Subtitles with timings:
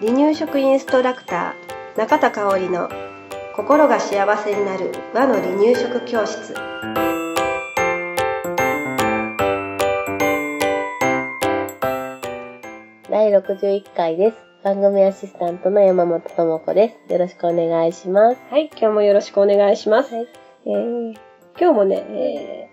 [0.00, 2.88] 離乳食インストラクター中田香織の
[3.54, 6.54] 心が幸せになる和の離乳食教室
[13.10, 14.36] 第61回です。
[14.62, 17.12] 番組アシスタントの山本智子です。
[17.12, 18.40] よろしくお願いします。
[18.50, 20.28] はい今日もよろしくお願いします、はい。
[20.66, 21.14] えー
[21.58, 22.70] 今日もね、え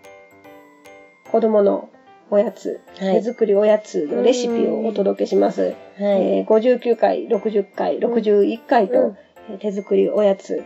[1.25, 1.89] ー子供の
[2.29, 5.75] おやつ、はい手作りおやつのレシピをお届けします、はい。
[5.99, 9.17] えー59回60回61回と、うん
[9.49, 10.63] えー手作りおやつ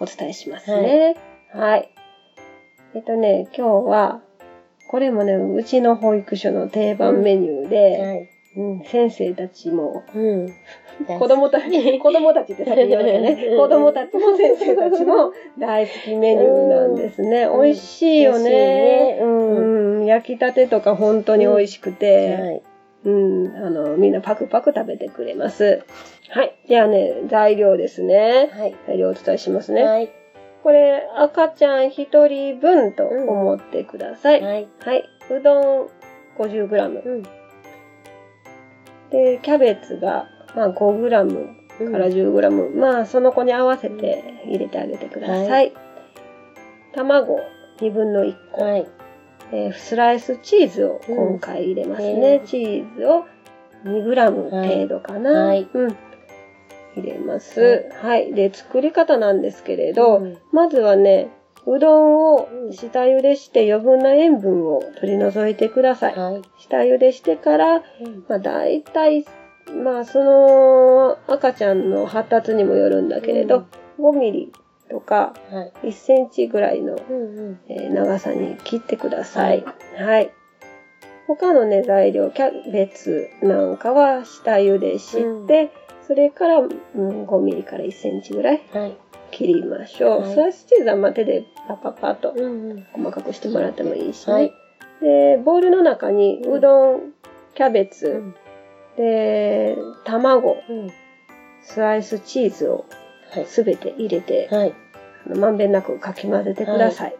[0.00, 1.16] お伝えしますね
[1.52, 1.94] はい、
[2.94, 4.20] えっとね今日は
[4.90, 8.31] これもねうちの保育所の定番メニューで、はい。
[8.56, 10.54] うん先生たちもうん。
[11.06, 13.56] 子供たち、子供たちってさっき言われたね。
[13.56, 17.44] 子供たちも先生たちも大好きメニューなんですね。
[17.44, 19.18] うん美味しいよね。
[19.20, 22.62] うんうん焼きたてとか本当に美味しくて、はい。
[23.04, 25.82] うん、あの、みんなパクパク食べてくれます。
[26.30, 26.56] はい。
[26.68, 28.50] じゃあね、材料ですね。
[28.52, 28.76] はい。
[28.86, 29.82] 材料をお伝えしますね。
[29.82, 30.12] はい。
[30.62, 34.40] これ、赤ちゃん一人分と思ってください。
[34.40, 34.68] はい。
[34.84, 35.04] はい。
[35.30, 35.88] うどん
[36.38, 37.04] 50g。
[37.04, 37.41] うん。
[39.12, 45.48] で、キャベツが、まあ 5g から 10g、まあその子に合わせて入れてあげてください。
[45.48, 45.72] はい
[46.94, 47.40] 卵
[47.80, 48.86] 2分の1個、はい。
[49.52, 52.40] えースライスチーズを今回入れますね。
[52.40, 53.24] うんチーズを
[53.84, 55.46] 2g 程度かな。
[55.46, 55.96] はいうん。
[56.96, 57.90] 入れます。
[58.02, 58.34] はい。
[58.34, 61.28] で、作り方なんですけれど、うんまずはね、
[61.66, 66.14] うどんをうん下茹でして余分な塩分を取り除いてください。
[66.16, 66.42] はい。
[66.58, 69.24] 下茹でしてから、うんまあ大体、
[69.84, 73.66] まあその赤ちゃんの発達にもよるんだけれど、
[73.98, 74.52] 5ミリ
[74.90, 75.88] とかはい。
[75.88, 76.96] 1センチぐらいの、
[77.68, 79.64] 長さに切ってください。
[79.96, 80.32] はい。
[81.26, 85.70] 他のね、材料、キャベツなんかは下茹でして、
[86.06, 88.96] それから、うん、5ミリから1センチぐらいはい。
[89.32, 90.20] 切りましょう。
[90.20, 92.86] はいスライスチーズはまあ手でパッパッパッとうんうん。
[92.92, 94.32] 細かくしてもらってもいいしね。
[94.32, 94.52] はい。
[95.00, 97.12] で、ボウルの中にうどん、
[97.54, 98.34] キャベツ、うん。
[98.96, 100.90] で、卵、うん。
[101.62, 102.84] スライスチーズを
[103.32, 103.46] はい。
[103.46, 104.74] すべて入れて、はい。
[105.26, 107.16] あのまんべんなくかき混ぜてください。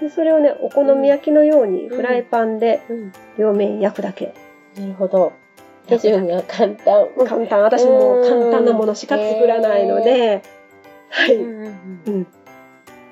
[0.00, 3.12] でそれをね、お好み焼きのようにフライパンでうん。
[3.38, 4.34] 両面焼くだけ。
[4.76, 5.32] なるほど。
[5.86, 7.08] 手順が簡単。
[7.26, 7.60] 簡単。
[7.60, 10.42] 私も簡単なものしか作らないので、
[11.14, 12.26] はい。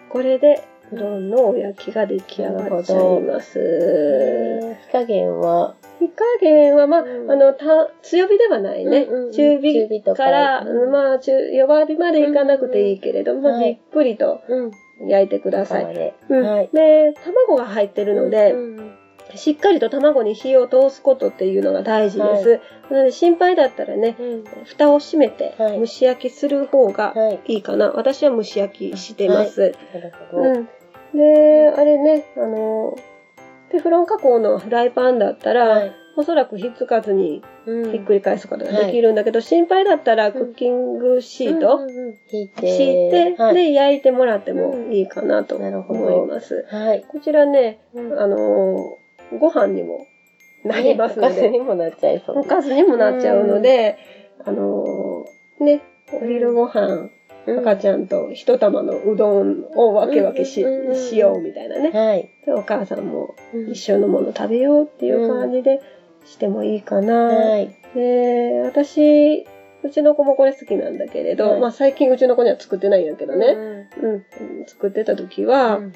[0.08, 3.58] これで、うどんのお焼きが出来上がっちゃいます。
[3.60, 4.74] うん。
[4.74, 9.04] 火加減は、火加減は、まあ、うんあの、た強火ではないね。
[9.04, 15.08] うんうんうん中中火とから、うんまあ中、弱火までいかなくていいけれども、うんうんじっくりとうん。
[15.08, 15.94] 焼いてください。
[15.94, 16.14] で。
[16.28, 16.70] うんはい。
[16.72, 19.01] で、卵が入ってるので、うんうん
[19.34, 22.60] しっかりと卵に火を通すことっていうのが大事です。
[22.90, 24.44] なので心配だったらね、うん。
[24.64, 27.40] 蓋を閉めてはい蒸し焼きする方がはい。
[27.46, 27.90] いいかな。
[27.92, 29.72] 私は蒸し焼きしてます。
[29.94, 30.42] なるほど。
[30.42, 30.68] うん。
[31.14, 32.96] で、あれね、あの、
[33.70, 35.92] テフロン加工のフライパンだったら、はい。
[36.14, 41.80] おそらくひっつかずにうんひっくり返すことができるんだけど、心配だったらクッキングシート。
[42.28, 43.54] 敷いて、はい。
[43.54, 46.66] で、焼いてもらってもいいかなと思います。
[46.70, 47.04] はい。
[47.08, 49.01] こちらね、うんあのー
[49.38, 50.06] ご飯にも
[50.64, 52.38] なりますのおかずで、にもなっちゃいそう。
[52.40, 53.98] おかずにもなっちゃうので、
[54.44, 55.82] あのーね、
[56.12, 57.10] お昼ご飯、
[57.46, 61.90] 赤ちゃんと一玉のうどんを分け分けし,、しようみたいなね。
[61.90, 62.30] はい。
[62.46, 65.80] でお母さんもうん一緒のもの食べようっていう感じで
[66.24, 67.14] してもいいかな。
[67.14, 67.74] はい。
[67.94, 69.44] で、私、
[69.82, 73.88] うちの子もこれ好きなんだけれど、はいまあ最近うちの子には作ってないんやけどね。
[74.00, 74.24] うんうん、
[74.66, 75.92] 作ってた時は、うん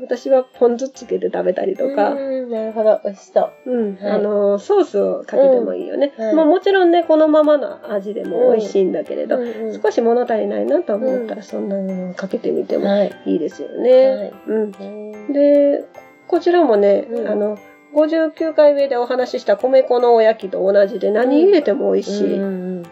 [0.00, 3.00] 私はポン酢つけて食べたりとか、うんなるほど。
[3.04, 3.70] 美味しそう。
[3.70, 6.12] うん、はいあの、ソースをかけてもいいよね。
[6.16, 13.12] うんはいまあもちろんね、このままの味でも美味しいんだけれど、うんうん少し物足りないなと思ったうら、そんなのかけてみてもはい。
[13.26, 14.06] いいですよね。
[14.06, 14.72] はいうん。
[14.80, 14.84] う
[15.28, 15.84] んで、
[16.26, 17.58] こちらもね、うんあの、
[17.94, 22.46] 59回目でお話しした米粉のおやきと同じで何入れても美味しいうんう
[22.80, 22.82] ん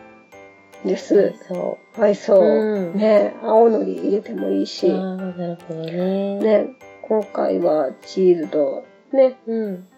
[0.84, 1.34] です。
[1.48, 2.38] そはい、そう。
[2.40, 6.38] うんね、青のり入れてもいいしう。、ああ、なるほどね。。
[6.38, 6.66] ね、
[7.08, 9.88] 今回はチーズと、ね、うん。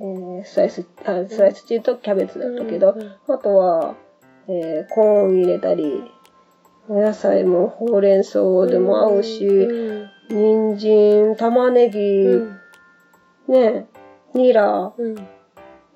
[0.00, 3.96] えースライス、あ、スライスチーズとキャベツだったけど、うんあとは、
[4.46, 6.04] えーコーン入れたり、
[6.88, 12.60] お野菜もほうれん草でも合うし、うん人参、玉ねぎ、うん
[13.48, 13.88] ね、
[14.34, 15.14] ニラ、うん。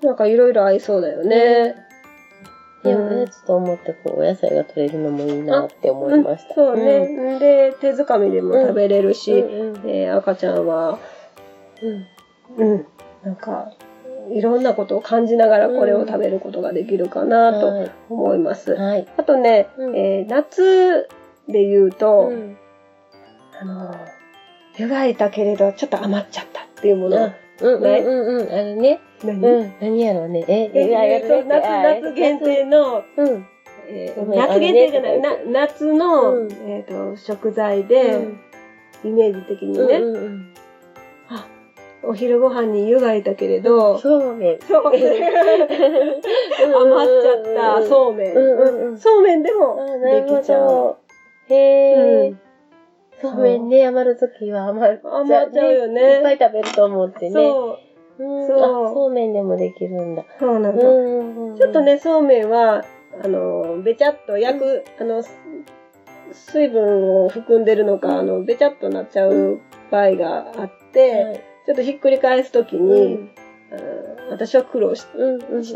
[0.03, 1.77] なんかいろいろ合いそうだよね。
[2.85, 6.61] いや、うんおやつと思って、こう、お野菜が取れるのもいいなって思いました。
[6.63, 9.75] うんそうね、で、手づかみでも食べれるし、うん。
[9.75, 10.99] うんえー赤ちゃんは、
[12.59, 12.65] うん。
[12.65, 12.87] うん、
[13.23, 13.73] なんか、
[14.31, 17.91] いろんなことを感じながらこれを食べることができるかなとはい。
[18.09, 18.75] 思います。
[18.75, 19.07] はい。
[19.17, 21.09] あとね、うんえー夏
[21.49, 22.57] で言うと、うん
[23.61, 23.95] あの、
[24.77, 27.33] 湯がいたけれどちょっと余っちゃったっていうもの。
[27.61, 28.53] あうんうんうんうん。
[28.53, 29.01] あのね。
[29.25, 29.47] 何？
[29.47, 29.73] うん。
[29.81, 30.45] 何やろうね。
[30.49, 33.47] え、え夏夏限定の、うん。
[33.89, 38.41] え夏限定じゃない、あな夏の、うんえー、と食材で、うん
[39.05, 40.55] イメージ的にね、うんうんうん
[41.29, 41.45] あ
[42.05, 44.61] お昼ご飯に湯がいたけれど、そうめん。
[44.61, 45.19] そうめん余っ
[47.23, 48.35] ちゃったそうめん、
[48.97, 50.69] そうめんでもできちゃう。
[50.69, 50.99] ど。
[51.49, 52.41] へえうん。
[53.23, 55.01] そうめんね、余るときは余る。
[55.05, 57.31] 余っちゃうよねいっぱい食べると思ってね。
[57.31, 57.79] そ
[58.19, 58.47] ううん。
[58.47, 60.25] そうあそうめんでもできるんだ。
[60.39, 60.79] そうなん。
[60.79, 61.81] ちょっと。
[61.81, 62.85] ねそうめんは
[63.23, 65.31] あのべちゃっと焼く、あのす
[66.33, 69.61] 水分を含んでるのか、うんあのべちゃっとなっちゃう
[69.91, 71.41] 場合があって、はい。
[71.67, 73.31] ちょっとひっくり返すときに、
[74.33, 75.07] 私は苦労し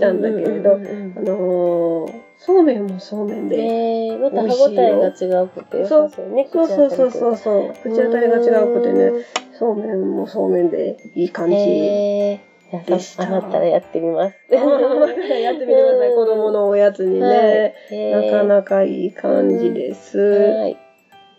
[0.00, 6.48] たんだけれどあのーそうめんもそうめんで、えー、また歯応えが違うくて良さそうね。
[6.52, 9.10] そうそうそうそうそう口当たりが違うくてね
[9.58, 12.78] そうめんもそうめんでいい感じ、へー。
[12.78, 14.36] あ、でした余ったらやってみます。
[14.52, 20.76] やってみてください 子供のおやつにね、はいなかなかいい感じです、はい。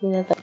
[0.02, 0.38] 皆さん。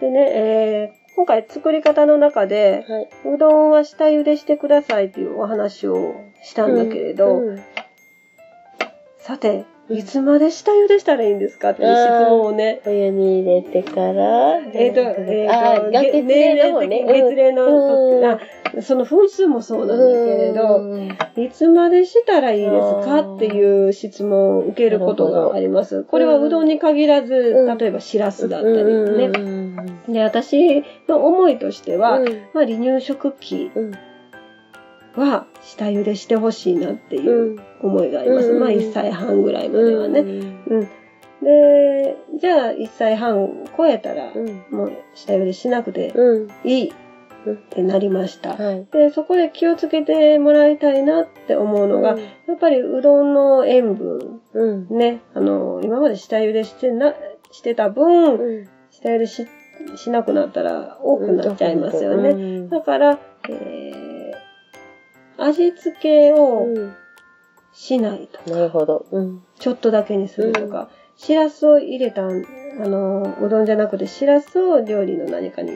[0.00, 3.08] でね、えー今回作り方の中ではい。
[3.34, 6.14] うどんは下茹でしてくださいっていうお話を
[6.44, 7.62] したんだけれど、うん
[9.18, 17.04] さていつまで下茹でしたらいいんですかっていう質問をね、お湯に入れてから、えっ、と、えあー、と、月齢の方ね。
[17.04, 18.38] 月齢のうんあ
[18.82, 26.02] その分数もそうなんだけれど、うんいつまでしたらいいですかっていう質問を受けることがあります。
[26.04, 29.28] これはうどんに限らず、うん例えばしらすだったりうんね。
[30.06, 30.12] うん。
[30.12, 32.26] で、私の思いとしては、うん。
[32.54, 33.92] まあ、離乳食期うん。
[35.14, 37.60] は下茹でしてほしいなっていううん。
[37.80, 38.50] 思いがあります。
[38.50, 38.60] うん。
[38.60, 40.20] まあ、1歳半ぐらいまではね。
[40.20, 40.62] うん。
[40.66, 40.88] うん。
[41.42, 44.64] で、じゃあ1歳半超えたら、うん。
[44.70, 46.48] もう下茹でしなくてうん。
[46.64, 46.92] いい
[47.52, 48.54] ってなりました。
[48.54, 48.86] はい。
[48.90, 52.20] で、そこで気をつけてもらいたいなって思うのが、うん。
[52.20, 54.88] やっぱりうどんの塩分、うん。
[54.98, 57.14] ね、あの、今まで下茹でしてな、
[57.52, 58.68] してた分、うん。
[58.90, 59.46] 下茹でし、
[59.96, 62.30] しなくなったら多くなっちゃいますよね。
[62.30, 62.68] うん。
[62.68, 63.18] だから、
[63.48, 66.94] えー、味付けをうん
[67.76, 69.04] しないとか、なるほど。
[69.12, 69.42] うん。
[69.58, 72.30] ちょっとだけにするとか、しらすを入れた、あ
[72.78, 75.72] の、うどんじゃなくて、しらすを料理の何かに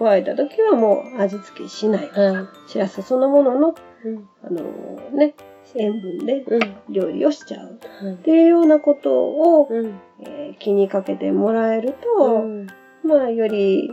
[0.00, 2.08] 加えた時はもう味付けしない。
[2.08, 3.74] はしらすそのものの、
[4.42, 4.62] あの
[5.16, 5.34] ね、
[5.76, 6.76] 塩分でうん。
[6.88, 7.78] 料理をしちゃう。
[8.04, 8.14] はい。
[8.14, 10.00] っていうようなことを、うん。
[10.20, 12.66] えー気にかけてもらえると、うん
[13.08, 13.90] まあ、より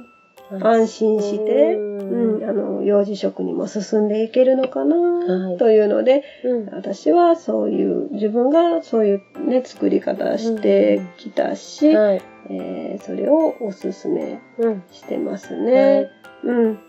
[0.61, 2.35] 安心して、うん。
[2.35, 5.57] うん、あの、幼児食にも進んでいけるのかはない。
[5.57, 6.65] というので、うん。
[6.67, 12.21] 私はそういう、自分がそういうね、作り方してきたし、はい。
[12.49, 14.83] えーそれをおすすめうん。
[14.91, 16.09] してますはね
[16.43, 16.47] い。
[16.47, 16.79] うん。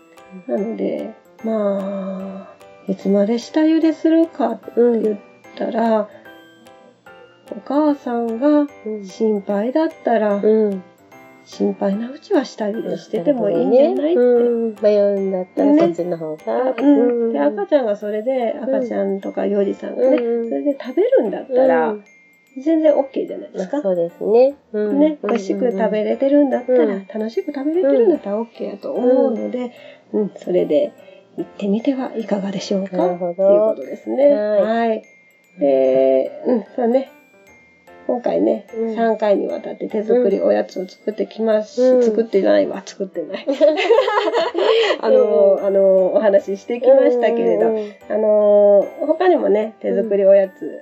[0.47, 1.13] なので、
[1.43, 2.47] ま
[2.87, 5.17] あ、いつまで下茹でするかってうん言っ
[5.57, 6.09] たら、
[7.51, 9.03] お母さんがうん。
[9.05, 10.83] 心配だったら、うん
[11.47, 14.19] 心配なうちは下茹でしててもいいんじゃないって。
[14.19, 16.75] うん迷うんだったらねそっちの方が。
[16.77, 16.83] う
[17.29, 22.03] ん、で赤ちゃんがそれで、赤ちゃんとか幼児さんがね、うんそれで食べるんだったら、うん
[22.59, 23.81] 全然 OK じゃないですか？
[23.83, 24.55] そうですね。
[24.73, 29.71] うんね、美味しく食べれてるんだったら、うん楽しく食べれてるんだったら OK やと思うので、
[30.11, 30.91] うん、それで
[31.37, 32.97] 行ってみてはいかがでしょうか？
[32.97, 34.33] なるほどっていうことですね。
[34.33, 35.03] はいはい。
[35.59, 37.11] で、うん、そうね。
[38.17, 43.45] 今回ね、うん3回にわたって手作りおやつを作ってきますし、うん作ってないわ、作ってない。
[45.01, 50.81] あの、あの、お話ししてきましたけれど、うんあのー他にもね、手作りおやつ、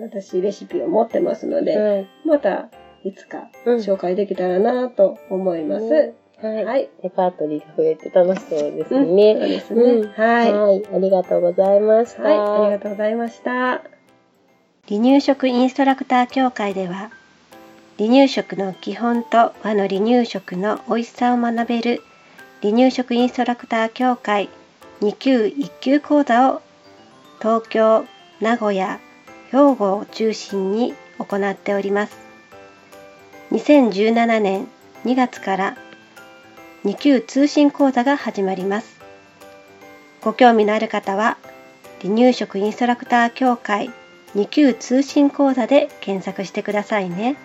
[0.00, 2.70] 私レシピを持ってますので、はいまた
[3.04, 5.84] いつかうん紹介できたらなと思います。
[5.90, 6.64] ねはい。
[6.64, 6.88] はい。
[7.02, 9.34] レパートリーが増えて楽しそうですうんそうね。
[9.34, 9.82] ですね。
[9.82, 10.52] うんはい。
[10.54, 10.82] ははい。
[10.94, 12.22] ありがとうございました。
[12.22, 12.24] い。
[12.38, 13.82] ありがとうございました。
[14.90, 17.12] 離乳食インストラクター協会では
[17.96, 22.02] 離乳食の基本と和の離乳食の美味しさを学べる
[22.60, 24.48] 離乳食インストラクター協会
[25.00, 26.62] 2級1級講座を
[27.38, 28.04] 東京、
[28.40, 28.98] 名古屋、
[29.52, 32.18] 兵庫を中心に行っております。
[33.52, 34.66] 2017年
[35.04, 35.76] 2月から
[36.84, 39.00] 2級通信講座が始まります。
[40.20, 41.38] ご興味のある方は
[42.02, 43.92] 離乳食インストラクター協会
[44.34, 47.36] 2級通信講座で検索してくださいね。